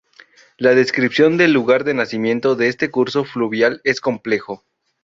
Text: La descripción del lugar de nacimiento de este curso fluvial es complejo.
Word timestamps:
La 0.57 0.73
descripción 0.73 1.37
del 1.37 1.53
lugar 1.53 1.83
de 1.83 1.93
nacimiento 1.93 2.55
de 2.55 2.69
este 2.69 2.89
curso 2.89 3.23
fluvial 3.23 3.81
es 3.83 4.01
complejo. 4.01 4.63